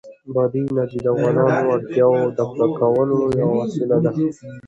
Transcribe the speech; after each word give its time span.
بادي 0.33 0.59
انرژي 0.65 0.99
د 1.03 1.07
افغانانو 1.13 1.43
د 1.61 1.69
اړتیاوو 1.73 2.33
د 2.37 2.39
پوره 2.49 2.67
کولو 2.79 3.17
یوه 3.41 3.55
وسیله 3.61 3.97
ده. 4.03 4.11